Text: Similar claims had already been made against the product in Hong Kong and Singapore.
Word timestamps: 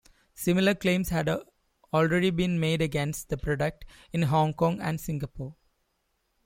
Similar 0.33 0.73
claims 0.73 1.09
had 1.09 1.29
already 1.93 2.31
been 2.31 2.59
made 2.59 2.81
against 2.81 3.29
the 3.29 3.37
product 3.37 3.85
in 4.11 4.23
Hong 4.23 4.51
Kong 4.55 4.81
and 4.81 4.99
Singapore. 4.99 5.55